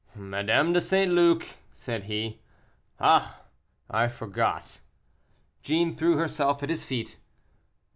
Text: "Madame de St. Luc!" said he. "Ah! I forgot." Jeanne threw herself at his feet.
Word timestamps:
"Madame 0.15 0.73
de 0.73 0.81
St. 0.81 1.11
Luc!" 1.11 1.57
said 1.73 2.05
he. 2.05 2.39
"Ah! 2.99 3.43
I 3.87 4.07
forgot." 4.07 4.79
Jeanne 5.61 5.93
threw 5.95 6.17
herself 6.17 6.63
at 6.63 6.69
his 6.69 6.83
feet. 6.83 7.17